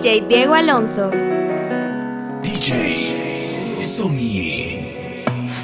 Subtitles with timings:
[0.00, 1.10] DJ Diego Alonso.
[2.40, 4.78] DJ Sony.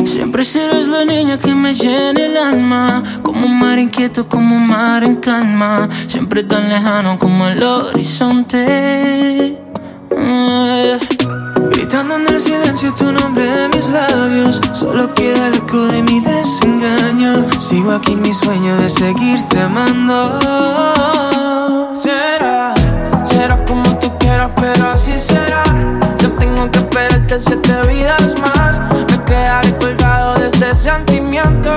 [0.05, 3.01] Siempre serás la niña que me llena el alma.
[3.23, 5.89] Como un mar inquieto, como un mar en calma.
[6.09, 9.57] Siempre tan lejano como el horizonte.
[10.11, 10.99] Eh.
[11.71, 16.21] Gritando en el silencio tu nombre en mis labios Solo queda el eco de mi
[16.21, 21.14] desengaño Sigo aquí mi sueño de seguirte amando
[24.65, 25.63] pero así será.
[26.19, 28.79] Yo tengo que esperarte siete vidas más.
[29.11, 31.71] Me quedaré colgado de este sentimiento.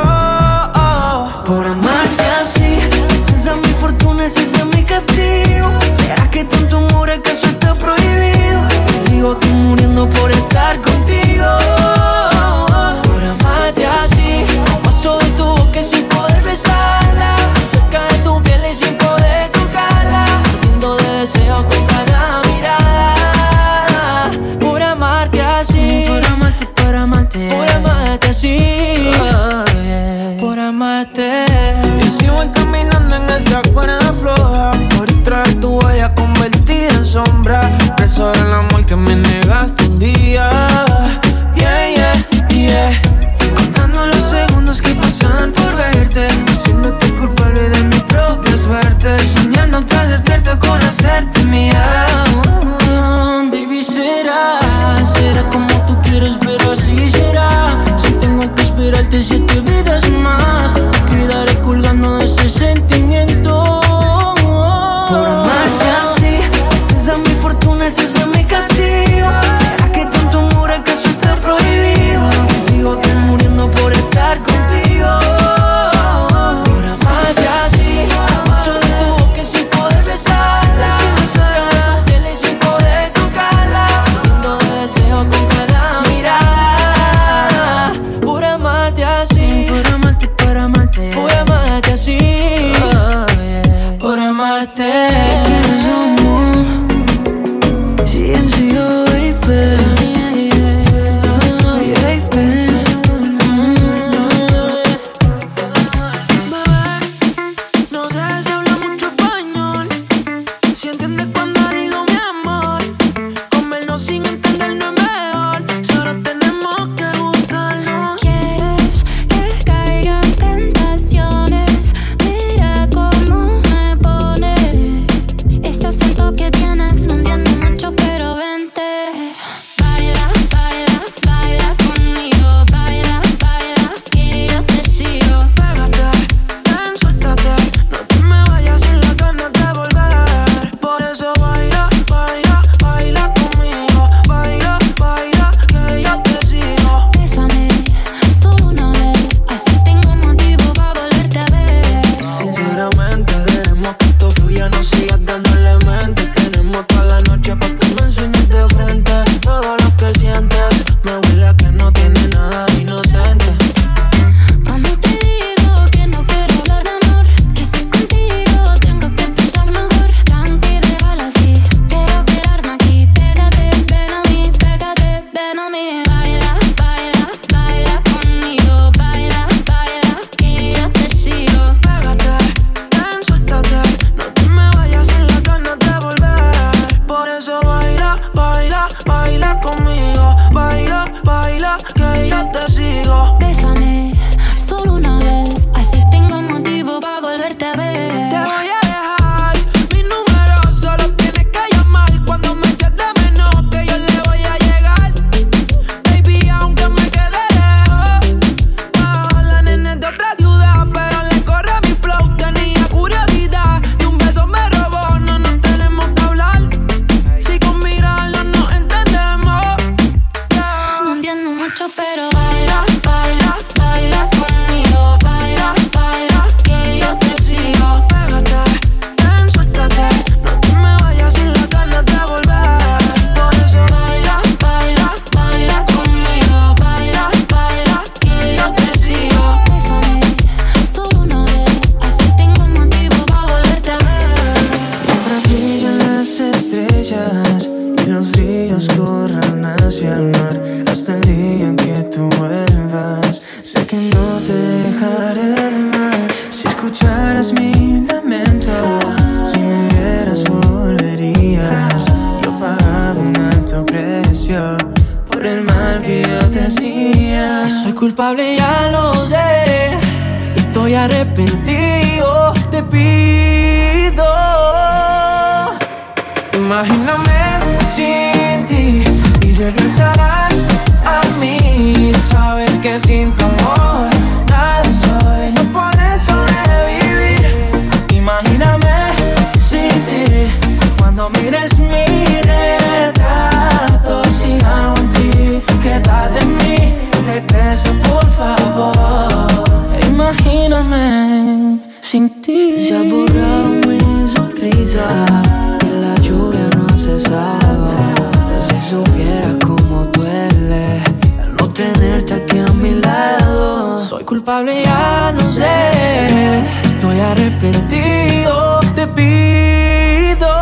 [314.27, 316.65] Culpable, ya no sé.
[316.83, 320.53] Estoy arrepentido, te pido.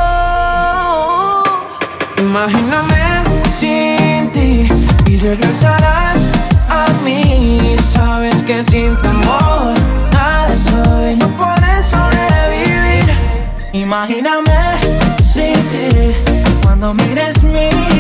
[2.20, 3.04] Imagíname
[3.60, 4.70] sin ti
[5.08, 6.20] y regresarás
[6.70, 7.76] a mí.
[7.92, 9.74] Sabes que sin tu amor
[10.14, 11.16] nada soy.
[11.16, 13.06] No puedes sobrevivir.
[13.74, 14.62] Imagíname
[15.34, 15.90] sin ti
[16.62, 17.95] cuando mires mi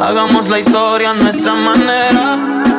[0.00, 2.74] Hagamos la historia a nuestra manera.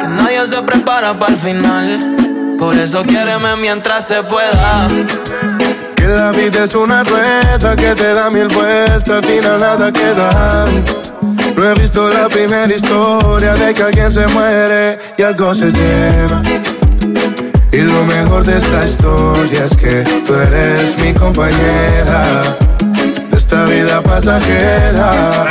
[0.00, 2.56] Que nadie se prepara para el final.
[2.58, 4.88] Por eso quiéreme mientras se pueda.
[5.94, 10.66] Que la vida es una rueda que te da mil vueltas, al final nada queda.
[11.56, 16.42] No he visto la primera historia de que alguien se muere y algo se lleva.
[17.70, 22.58] Y lo mejor de esta historia es que tú eres mi compañera
[23.48, 25.48] esta vida pasajera.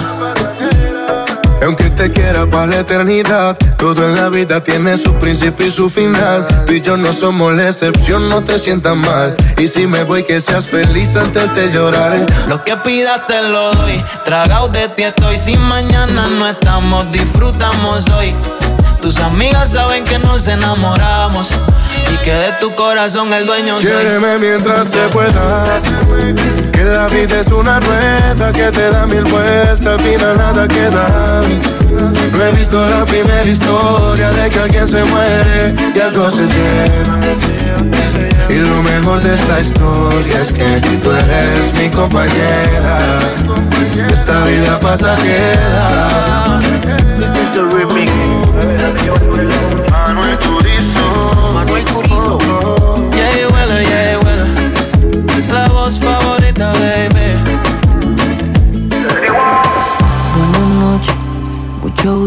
[1.63, 5.89] Aunque te quiera para la eternidad, todo en la vida tiene su principio y su
[5.89, 6.45] final.
[6.67, 9.35] Tú y yo no somos la excepción, no te sientas mal.
[9.57, 12.23] Y si me voy, que seas feliz antes de llorar.
[12.47, 14.03] Lo que pidas te lo doy.
[14.23, 15.37] Tragado de ti estoy.
[15.37, 18.35] Si mañana no estamos, disfrutamos hoy.
[19.07, 21.47] Tus amigas saben que nos enamoramos.
[22.13, 23.89] Y que de tu corazón el dueño soy.
[23.89, 25.79] Quiéreme mientras se pueda.
[26.73, 31.41] Que la vida es una rueda que te da mil vueltas, al final nada queda.
[32.33, 37.19] No he visto la primera historia de que alguien se muere y algo se lleva.
[38.49, 43.19] Y lo mejor de esta historia es que tú eres mi compañera
[44.09, 46.59] esta vida pasajera.
[47.17, 48.46] This is the remix.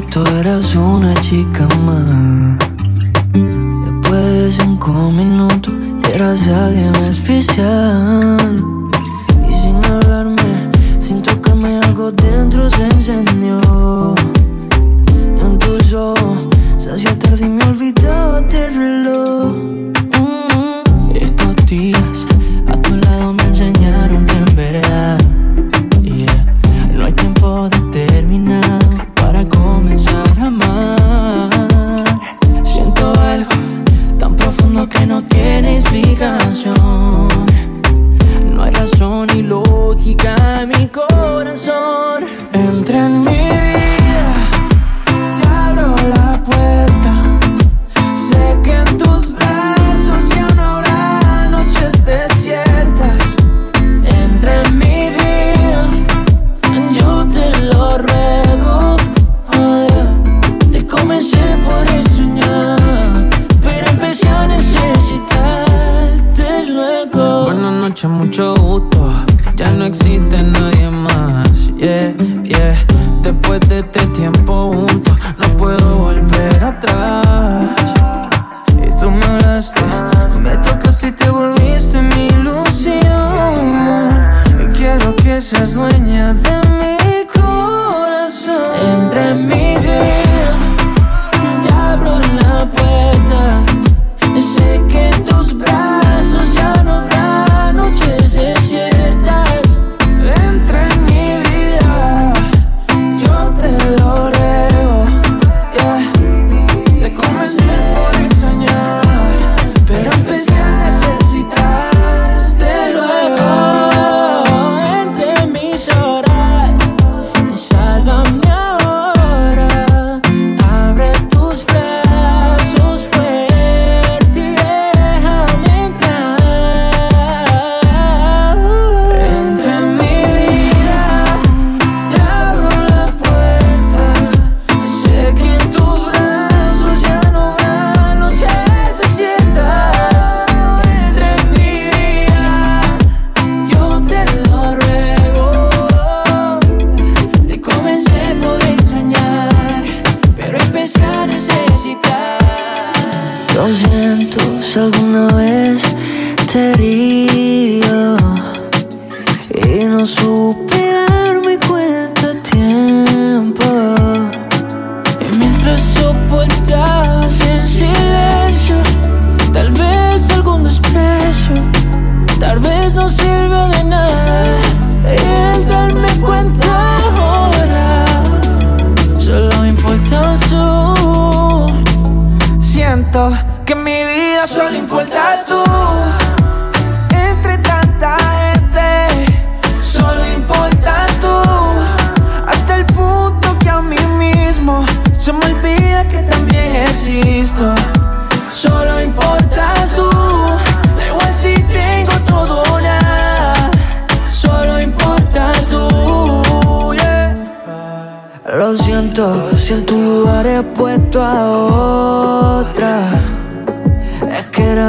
[0.01, 2.59] Gusto, eras una chica más.
[3.33, 5.75] Después de cinco minutos,
[6.15, 8.70] eras alguien especial.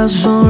[0.02, 0.41] 他说。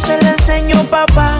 [0.00, 1.31] se le enseñó papá.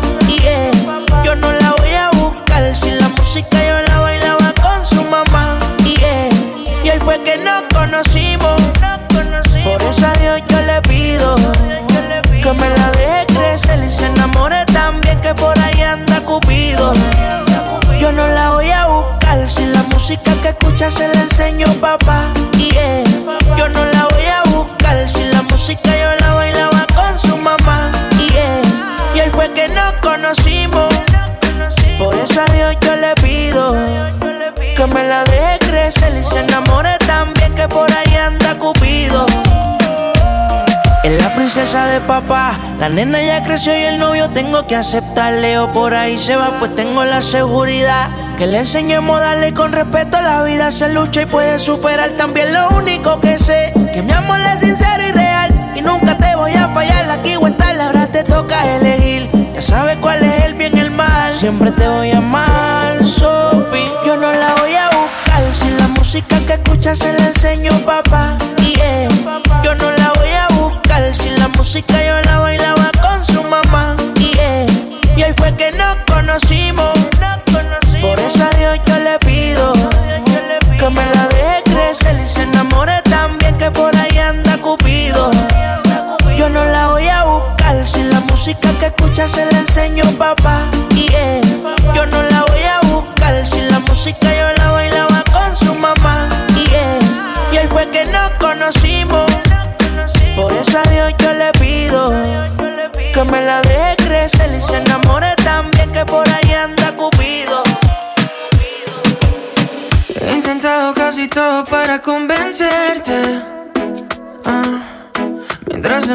[41.52, 42.59] princesa de papá.
[42.80, 45.59] La nena ya creció y el novio tengo que aceptarle.
[45.59, 48.09] O por ahí se va, pues tengo la seguridad.
[48.38, 50.18] Que le enseñemos a darle con respeto.
[50.23, 52.12] La vida se lucha y puede superar.
[52.12, 55.73] También lo único que sé, que mi amor es sincero y real.
[55.75, 57.11] Y nunca te voy a fallar.
[57.11, 59.28] Aquí o en tal, ahora te toca elegir.
[59.52, 61.35] Ya sabes cuál es el bien y el mal.
[61.35, 63.92] Siempre te voy a amar, Sophie.
[64.06, 65.42] Yo no la voy a buscar.
[65.52, 68.38] Si la música que escuchas se la enseño, papá.
[71.72, 73.96] música yo la bailaba con su mamá.
[74.18, 74.66] Yeah.
[75.16, 76.91] Y hoy fue que nos conocimos.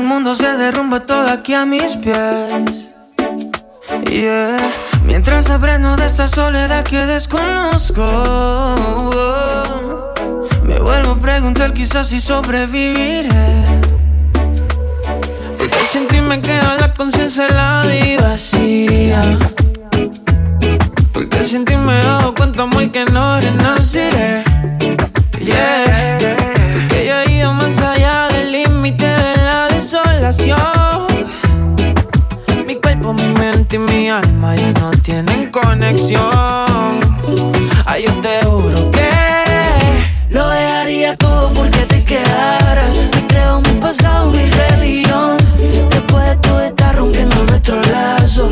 [0.07, 2.15] mundo se derrumbe todo aquí a mis pies.
[4.09, 4.57] Yeah.
[5.03, 8.03] Mientras aprendo de esta soledad que desconozco,
[10.63, 13.29] me vuelvo a preguntar quizás si sobreviviré.
[15.57, 19.21] Porque sin ti me queda la conciencia helada y vacía.
[21.11, 24.45] Porque sin ti me he dado cuenta muy que no renaciré.
[25.39, 25.86] Yeah.
[33.69, 36.21] y mi alma ya no tienen conexión.
[37.85, 39.09] Ay, yo te juro que
[40.29, 42.95] lo dejaría todo porque te quedaras.
[43.11, 45.37] Te creo mi pasado, mi religión.
[45.89, 48.49] Después de todo está rompiendo nuestro lazo.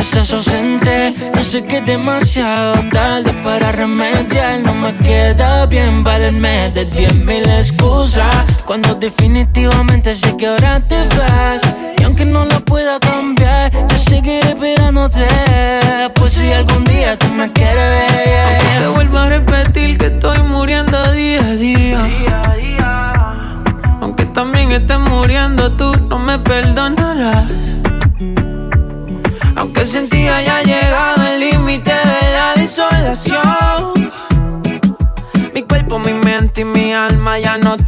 [0.00, 1.14] estás ausente.
[1.34, 4.60] No sé que es demasiado tarde para remediar.
[4.60, 8.44] No me queda bien valerme de diez mil excusas.
[8.64, 11.62] Cuando definitivamente sé que ahora te vas.
[11.98, 15.26] Y aunque no lo pueda cambiar, yo seguiré esperándote.
[16.14, 18.80] Pues si algún día tú me quieres ver, yeah.
[18.80, 22.02] te vuelvo a repetir que estoy muriendo día a día.
[22.02, 23.12] día, a día.
[24.00, 26.87] Aunque también estés muriendo tú, no me perdones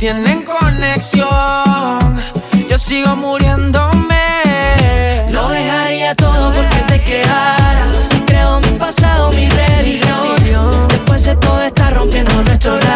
[0.01, 1.29] tienen conexión.
[2.71, 4.17] Yo sigo muriéndome.
[5.29, 7.85] Lo dejaría todo porque te quedara.
[8.27, 10.89] Creo mi pasado, mi religión.
[10.89, 12.90] Después de todo está rompiendo nuestro lado.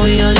[0.00, 0.39] Empezado y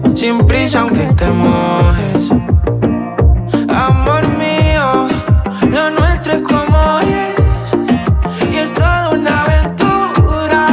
[0.15, 2.31] sin prisa aunque te mojes.
[3.69, 5.07] Amor mío,
[5.69, 8.53] lo nuestro es como es.
[8.53, 10.67] Y es toda una aventura,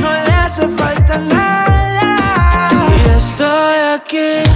[0.00, 2.70] no le hace falta nada.
[3.04, 4.51] Y estoy aquí.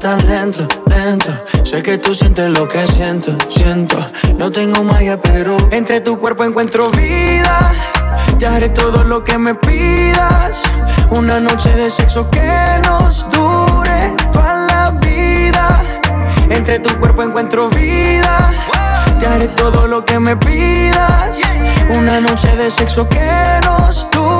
[0.00, 1.30] Tu talento, lento.
[1.62, 3.98] Sé que tú sientes lo que siento, siento.
[4.38, 7.74] No tengo magia, pero entre tu cuerpo encuentro vida.
[8.38, 10.62] Te haré todo lo que me pidas.
[11.10, 15.82] Una noche de sexo que nos dure toda la vida.
[16.48, 18.54] Entre tu cuerpo encuentro vida.
[19.18, 21.36] Te haré todo lo que me pidas.
[21.94, 23.30] Una noche de sexo que
[23.66, 24.39] nos dure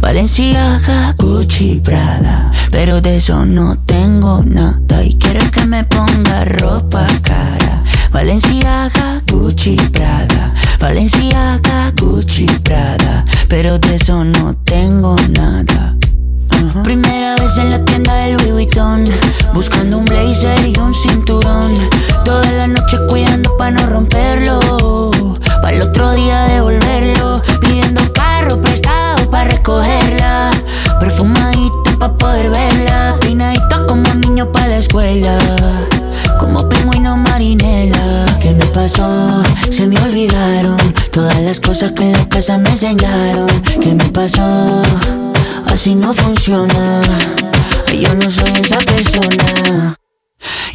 [0.00, 2.50] Valenciaga, Gucci, Prada.
[2.70, 5.02] Pero de eso no tengo nada.
[5.04, 7.82] Y quiere que me ponga ropa cara.
[8.12, 10.54] Valenciaga, Gucci, Prada.
[10.80, 13.24] Valenciaga, Gucci, Prada.
[13.48, 15.96] Pero de eso no tengo nada.
[16.82, 19.04] Primera vez en la tienda del Louis Vuitton
[19.54, 21.72] Buscando un blazer y un cinturón
[22.24, 22.47] Toda
[42.80, 43.48] enseñaron
[43.80, 44.82] ¿Qué me pasó?
[45.66, 47.00] Así no funciona.
[47.92, 49.96] Yo no soy esa persona.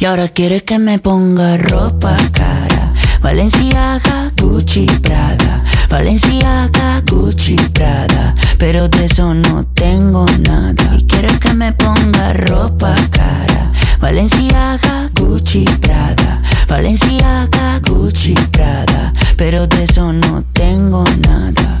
[0.00, 2.92] Y ahora quiere que me ponga ropa cara.
[3.22, 5.64] Valenciaga, Gucci, Prada.
[5.88, 8.34] Valenciaga, Gucci, Prada.
[8.58, 10.96] Pero de eso no tengo nada.
[10.98, 13.72] Y quiere que me ponga ropa cara.
[13.98, 16.42] Valenciaga, Gucci, Prada.
[16.68, 19.10] Valenciaga, Gucci, Prada.
[19.38, 21.80] Pero de eso no tengo nada.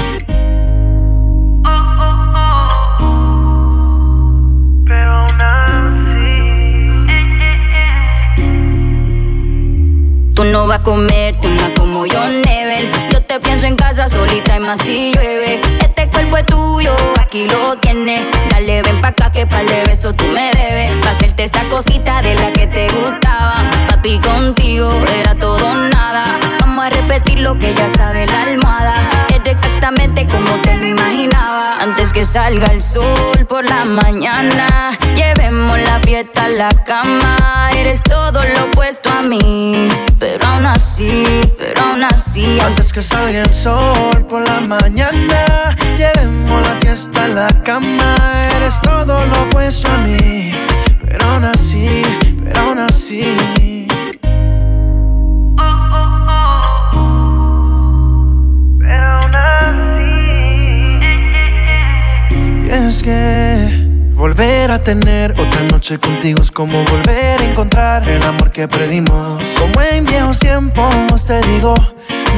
[10.41, 12.89] Tú no vas a comerte una como yo, Nebel.
[13.11, 15.61] Yo te pienso en casa solita y más si llueve.
[15.79, 18.21] Este cuerpo es tuyo, aquí lo tienes.
[18.49, 20.89] Dale, ven pa' acá que pa'l de beso tú me debes.
[21.05, 23.53] Pa' hacerte esa cosita de la que te gustaba.
[24.01, 26.39] Papi, contigo era todo nada.
[26.59, 28.95] Vamos a repetir lo que ya sabe la almohada.
[29.29, 31.75] Era exactamente como te lo imaginaba.
[31.77, 37.69] Antes que salga el sol por la mañana, llevemos la fiesta a la cama.
[37.75, 39.87] Eres todo lo opuesto a mí,
[40.17, 41.23] pero aún así,
[41.59, 42.59] pero aún así.
[42.59, 48.00] Antes que salga el sol por la mañana, llevemos la fiesta a la cama.
[64.99, 69.41] Tener otra noche contigo es como volver a encontrar el amor que perdimos.
[69.57, 71.73] Como en viejos tiempos te digo,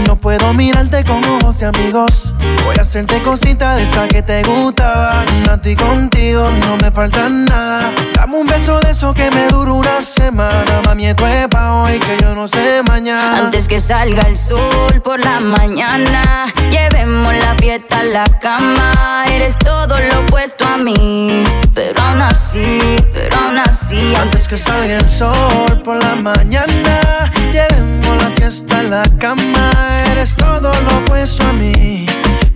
[0.06, 2.33] no puedo mirarte con ojos de amigos.
[2.66, 5.26] Voy a hacerte cositas de esas que te gustaban.
[5.50, 7.92] A ti contigo no me falta nada.
[8.16, 10.82] Dame un beso de eso que me dura una semana.
[10.86, 13.38] Mami, esto es pa' hoy que yo no sé mañana.
[13.38, 19.26] Antes que salga el sol por la mañana, llevemos la fiesta a la cama.
[19.30, 22.80] Eres todo lo opuesto a mí, pero aún así,
[23.14, 24.14] pero aún así.
[24.22, 29.72] Antes que salga el sol por la mañana, llevemos la fiesta a la cama.
[30.12, 32.06] Eres todo lo opuesto a mí,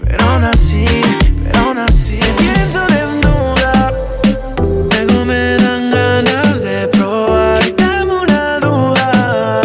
[0.07, 0.85] pero aún así,
[1.43, 2.19] pero aún así.
[2.37, 3.91] Pienso desnuda,
[4.91, 7.75] luego me dan ganas de probar.
[7.75, 9.61] Dame una duda,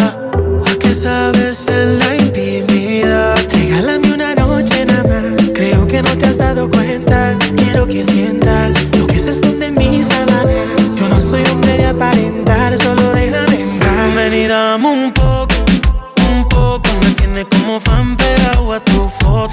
[0.65, 3.35] ¿a qué sabes en la intimidad?
[3.51, 5.49] Regálame una noche nada más.
[5.53, 7.37] Creo que no te has dado cuenta.
[7.55, 10.99] Quiero que sientas lo que se esconde en mis sábanas.
[10.99, 14.15] Yo no soy hombre de aparentar, solo déjame entrar.
[14.15, 15.53] Ven y dame un poco,
[17.49, 19.51] como fan pegado a tu foto.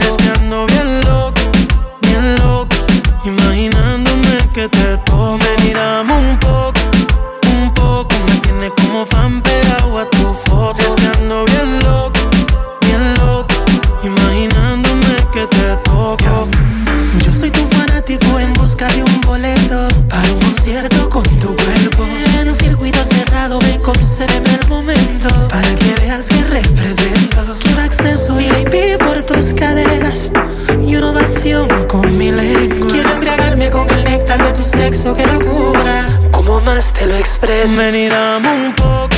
[32.01, 32.89] Con mi lengua.
[32.91, 36.07] Quiero embriagarme con el néctar de tu sexo, que locura.
[36.31, 37.77] Como más te lo expreso.
[37.77, 39.17] Ven y dame un poco,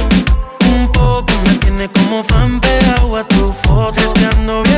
[0.75, 1.33] un poco.
[1.45, 4.03] Me tiene como fan pegado a tu foto.
[4.03, 4.72] Es que ando bien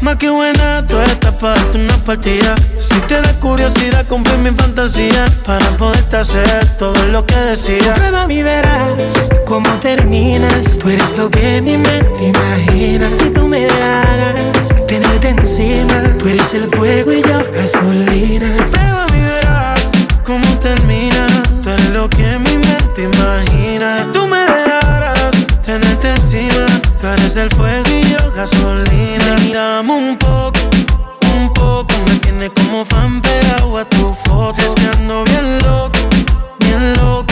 [0.00, 2.54] Más que buena, tú estás para darte una partida.
[2.74, 5.26] Si te da curiosidad, compré mi fantasía.
[5.44, 7.92] Para poderte hacer todo lo que decía.
[7.94, 10.78] Prueba mi verás cómo terminas.
[10.78, 13.08] Tú eres lo que mi mente imagina.
[13.10, 18.56] Si tú me dejaras tenerte encima, tú eres el fuego y yo gasolina.
[18.70, 19.90] Prueba mi verás
[20.24, 21.26] cómo termina.
[21.62, 23.98] Tú eres lo que mi mente imagina.
[23.98, 24.69] Si tú me tú
[27.14, 29.36] eres el fuego y yo gasolina.
[29.52, 30.60] Dame un poco,
[31.34, 31.94] un poco.
[32.06, 34.62] Me tiene como fan pegado a tu foto.
[34.62, 35.98] Es que ando bien loco,
[36.60, 37.29] bien loco.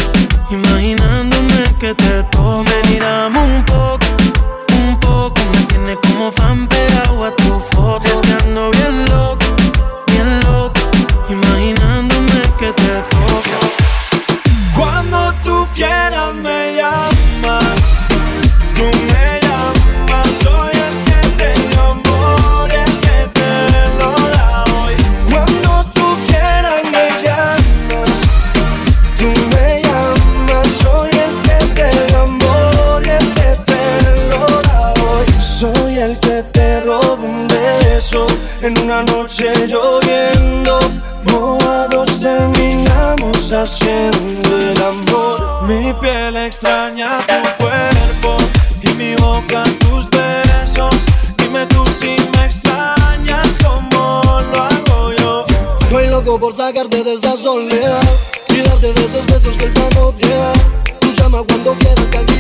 [56.36, 58.02] Por sacarte de esta soledad
[58.50, 60.52] y de esos besos que el no te da.
[61.00, 62.34] Tú llama cuando quieras que aquí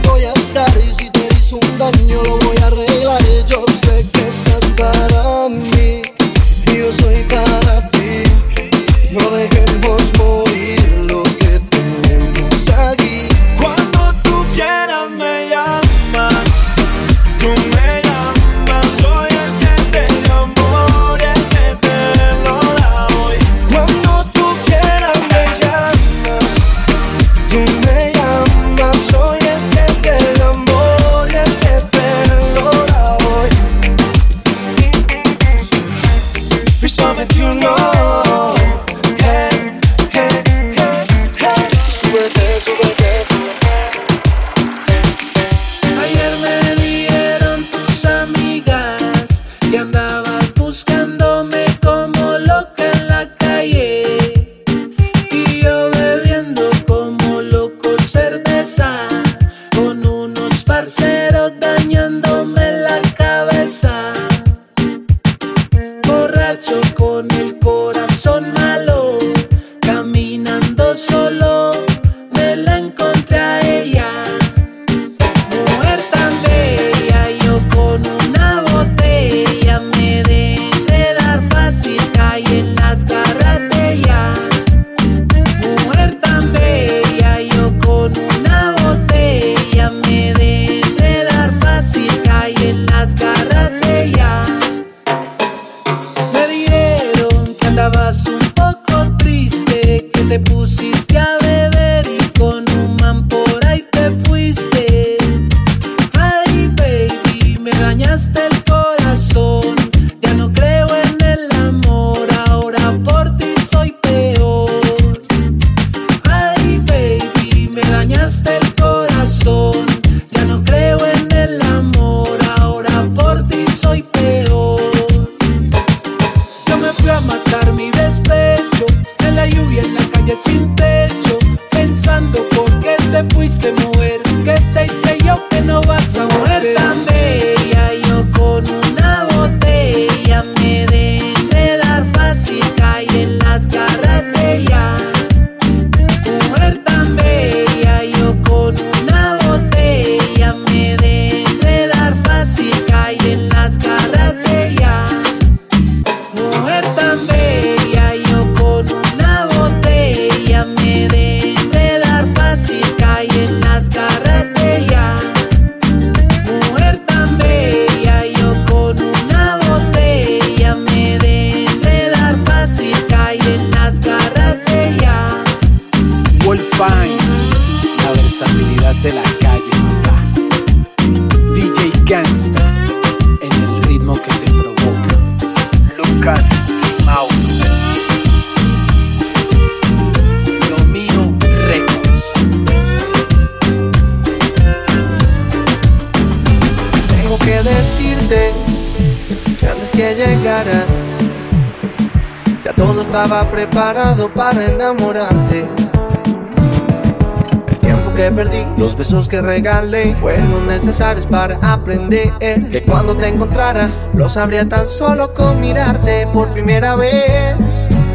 [209.28, 212.32] que regalé fueron necesarios para aprender.
[212.38, 217.56] Que cuando te encontrara, lo sabría tan solo con mirarte por primera vez.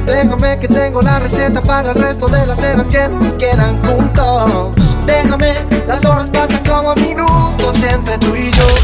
[0.06, 4.72] Déjame que tengo la receta para el resto de las cenas que nos quedan juntos.
[5.06, 5.54] Déjame,
[5.88, 8.83] las horas pasan como minutos entre tú y yo.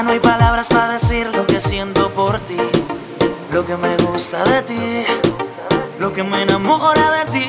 [0.00, 2.56] no hay palabras para decir lo que siento por ti,
[3.52, 5.04] lo que me gusta de ti,
[5.98, 7.46] lo que me enamora de ti.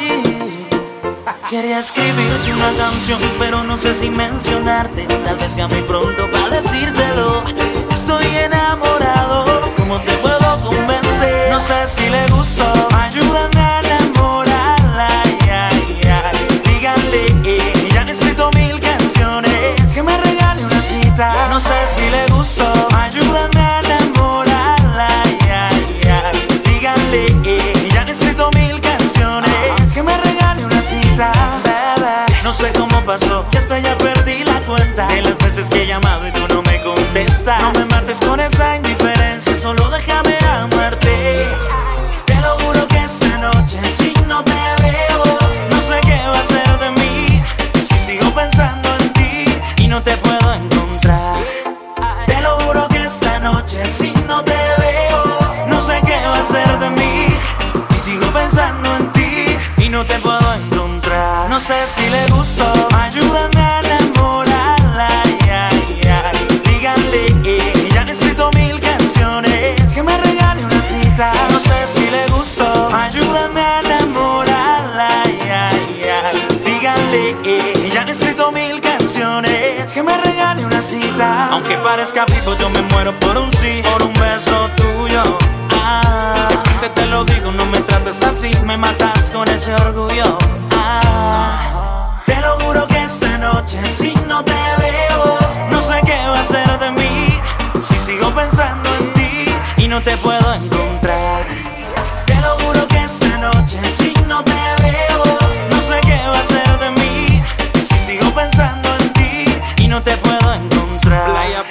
[1.49, 5.05] Quería escribirte una canción, pero no sé si mencionarte.
[5.05, 7.43] Tal vez sea muy pronto para decírtelo.
[7.89, 9.45] Estoy enamorado,
[9.77, 11.49] ¿cómo te puedo convencer?
[11.49, 12.82] No sé si le gustó.
[81.93, 82.25] parezca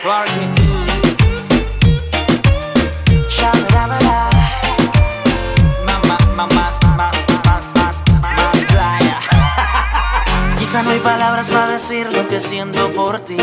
[10.59, 13.37] Quizá no hay palabras para decir lo que siento por ti,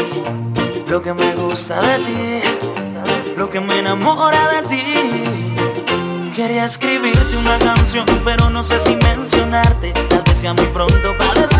[0.90, 2.42] lo que me gusta de ti,
[3.38, 4.84] lo que me enamora de ti.
[6.36, 11.36] Quería escribirte una canción, pero no sé si mencionarte, tal vez sea muy pronto para
[11.36, 11.59] decir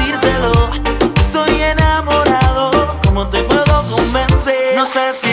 [4.90, 5.29] sé si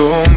[0.00, 0.29] tú.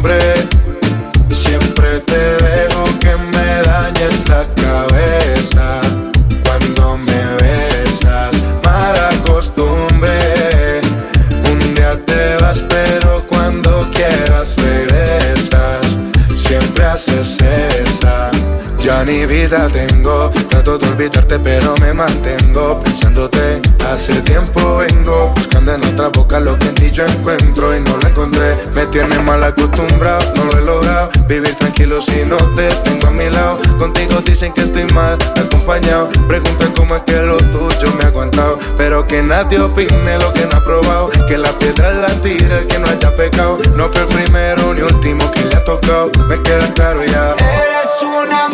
[29.44, 31.10] Mal acostumbrado, no lo he logrado.
[31.26, 33.58] Vivir tranquilo si no te tengo a mi lado.
[33.78, 36.08] Contigo dicen que estoy mal acompañado.
[36.26, 38.58] Preguntan cómo es que lo tuyo me ha aguantado.
[38.76, 41.10] Pero que nadie opine lo que no ha probado.
[41.28, 43.58] Que la piedra la tira que no haya pecado.
[43.76, 46.10] No fue el primero ni último que le ha tocado.
[46.28, 47.34] Me queda claro ya.
[47.38, 48.48] Eres una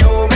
[0.00, 0.31] loco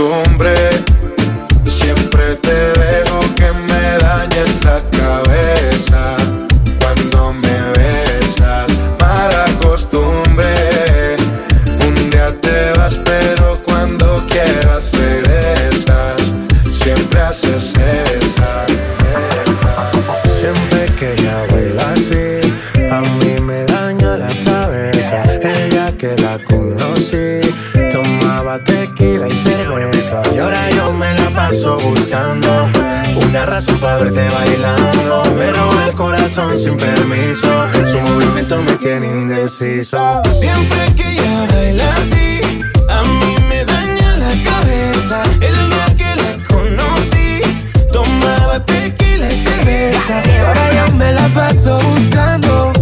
[0.00, 0.49] costumbre,
[39.60, 42.40] Siempre que ella baila así,
[42.88, 45.22] a mí me daña la cabeza.
[45.34, 47.42] El día que la conocí,
[47.92, 50.22] tomaba tequila y cerveza.
[50.24, 52.72] Y ahora yo me la paso buscando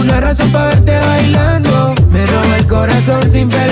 [0.00, 1.94] una razón para verte bailando.
[2.10, 3.71] Me roba el corazón sin permiso.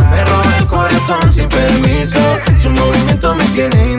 [1.29, 2.19] Sin permiso.
[2.57, 3.93] Su movimiento me tiene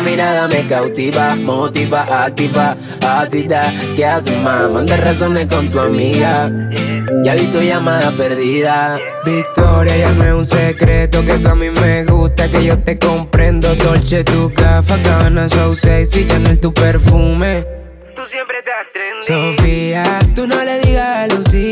[0.00, 2.76] mirada me cautiva, motiva, activa,
[3.06, 3.62] ácida.
[3.96, 4.70] ¿Qué haces, más?
[4.70, 6.50] Manda razones con tu amiga.
[7.22, 8.98] Ya vi tu llamada perdida.
[9.24, 12.98] Victoria, ya no es un secreto que tú a mí me gusta, que yo te
[12.98, 13.74] comprendo.
[13.76, 17.64] Dolce, tu gafa, gana, so sexy, ya no es tu perfume.
[18.16, 19.56] Tú siempre estás trendy.
[19.56, 21.71] Sofía, tú no le digas a Lucía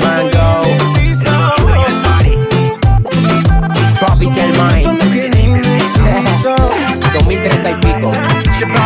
[8.65, 8.81] pico.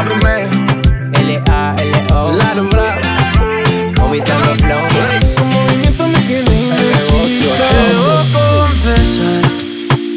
[1.14, 2.32] L-A-L-O.
[4.00, 4.88] Vomitando flow.
[5.38, 7.54] Su movimiento me tiene indeciso.
[7.58, 9.42] Debo confesar,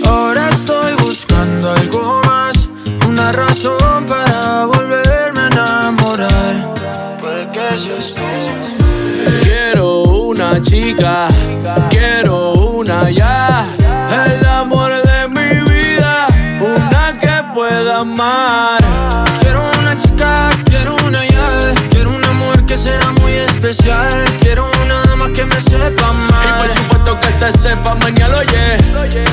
[0.06, 2.70] ahora estoy buscando algo más,
[3.06, 6.74] una razón para volverme a enamorar.
[7.20, 8.24] Porque si estoy
[9.42, 11.27] Quiero una chica,
[23.68, 26.42] especial, quiero una dama que me sepa amar.
[26.42, 28.78] Y por supuesto que se sepa mañana, oye.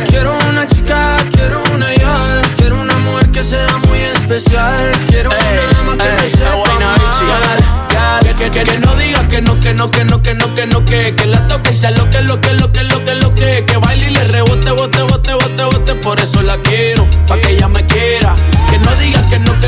[0.10, 5.78] Quiero una chica, quiero una ya, quiero una mujer que sea muy especial, quiero una
[5.78, 6.96] dama que me sepa amar.
[8.38, 10.84] Que, que, que no digas que no, que no, que no, que no, que no,
[10.84, 13.34] que, que la toque y sea lo que, lo que, lo que, lo que, lo
[13.34, 17.40] que, que baile y le rebote, bote, bote, bote, bote, por eso la quiero, pa'
[17.40, 18.36] que ella me quiera.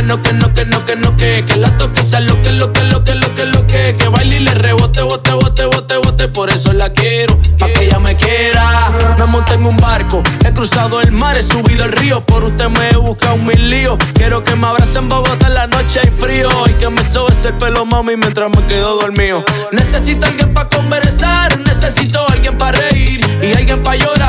[0.07, 2.71] No, que no, que no, que no, que que, la toque sea lo que, lo
[2.71, 5.97] que, lo que, lo que, lo que, que baile y le rebote, bote, bote, bote,
[5.97, 9.15] bote, por eso la quiero, pa' que ella me quiera.
[9.19, 12.69] Me monté en un barco, he cruzado el mar, he subido el río, por usted
[12.69, 13.97] me he buscado mil líos.
[14.13, 17.33] Quiero que me abrace en Bogotá en la noche hay frío y que me sobe
[17.33, 19.43] ese pelo, mami, mientras me quedo dormido.
[19.73, 24.26] Necesito alguien para conversar, necesito alguien para reír y alguien para llorar.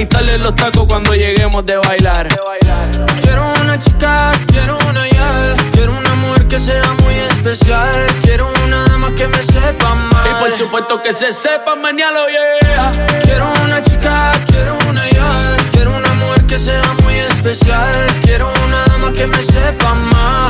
[0.00, 2.26] Quitarle los tacos cuando lleguemos de bailar.
[3.20, 8.82] Quiero una chica, quiero una ya, quiero una mujer que sea muy especial, quiero una
[8.86, 10.26] dama que me sepa amar.
[10.26, 13.20] Y por supuesto que se sepa mañana, yeah.
[13.24, 17.92] Quiero una chica, quiero una ya, quiero una mujer que sea muy especial,
[18.22, 20.49] quiero una dama que me sepa amar.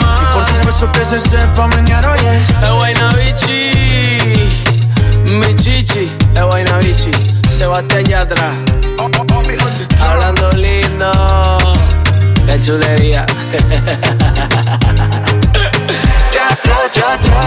[0.71, 2.37] Supuesto que se sepa mañana, oye.
[2.63, 3.71] Es buena bichi,
[5.25, 7.11] mi chichi, es buena bichi.
[7.49, 8.51] Sebastián Yatra,
[9.99, 11.11] hablando lindo,
[12.45, 13.25] qué chulería.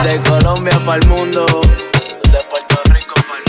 [0.04, 1.46] De Colombia para el mundo,
[2.30, 3.44] de Puerto Rico para el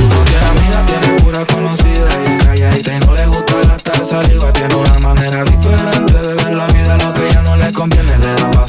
[0.00, 0.16] mundo.
[0.16, 4.52] No tiene amiga, tiene pura conocida y calladita y no le gusta gastar saliva.
[4.54, 8.34] Tiene una manera diferente de ver la vida, lo que ella no le conviene le
[8.34, 8.51] da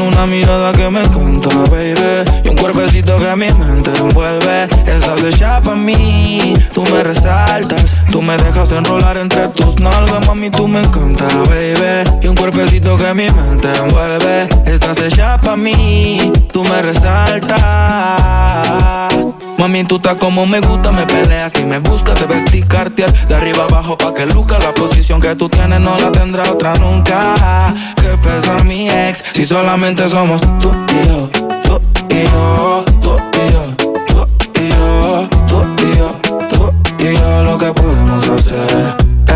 [0.00, 2.24] una mirada que me encanta, baby.
[2.44, 4.68] Y un cuerpecito que mi mente envuelve.
[4.86, 7.92] Estás hecha para mí, tú me resaltas.
[8.12, 12.08] Tú me dejas enrolar entre tus nalgas, mami, tú me encanta, baby.
[12.22, 14.48] Y un cuerpecito que mi mente envuelve.
[14.64, 17.58] Estás hecha para mí, tú me resaltas.
[19.58, 23.64] Mami, tú estás como me gusta, me peleas y me buscas, debes cartier de arriba
[23.64, 27.72] abajo pa' que luca la posición que tú tienes no la tendrá otra nunca.
[27.96, 31.30] Que pesa mi ex si solamente somos tú y yo,
[31.62, 33.68] tú y yo, y yo,
[34.08, 34.22] tú
[34.60, 36.10] y yo, tú y yo,
[36.50, 39.01] tú y yo, lo que podemos hacer.